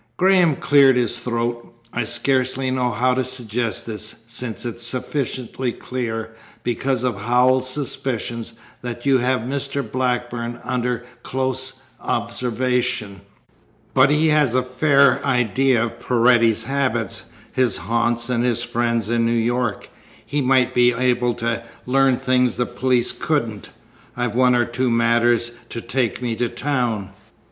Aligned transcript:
Graham 0.17 0.55
cleared 0.55 0.95
his 0.95 1.19
throat. 1.19 1.75
"I 1.93 2.05
scarcely 2.05 2.71
know 2.71 2.89
how 2.89 3.13
to 3.13 3.23
suggest 3.23 3.85
this, 3.85 4.15
since 4.25 4.65
it 4.65 4.77
is 4.77 4.81
sufficiently 4.81 5.71
clear, 5.73 6.31
because 6.63 7.03
of 7.03 7.17
Howells's 7.21 7.69
suspicions, 7.69 8.53
that 8.81 9.05
you 9.05 9.19
have 9.19 9.41
Mr. 9.41 9.83
Blackburn 9.87 10.59
under 10.63 11.05
close 11.21 11.73
observation. 12.01 13.21
But 13.93 14.09
he 14.09 14.29
has 14.29 14.55
a 14.55 14.63
fair 14.63 15.23
idea 15.23 15.85
of 15.85 15.99
Paredes's 15.99 16.63
habits, 16.63 17.25
his 17.53 17.77
haunts, 17.77 18.27
and 18.27 18.43
his 18.43 18.63
friends 18.63 19.07
in 19.07 19.23
New 19.23 19.31
York. 19.31 19.87
He 20.25 20.41
might 20.41 20.73
be 20.73 20.93
able 20.95 21.35
to 21.35 21.61
learn 21.85 22.17
things 22.17 22.55
the 22.55 22.65
police 22.65 23.11
couldn't. 23.11 23.69
I've 24.17 24.33
one 24.35 24.55
or 24.55 24.65
two 24.65 24.89
matters 24.89 25.51
to 25.69 25.79
take 25.79 26.23
me 26.23 26.35
to 26.37 26.49
town. 26.49 27.11